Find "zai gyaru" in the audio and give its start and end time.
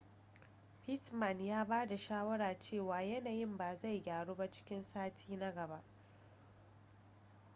3.75-4.35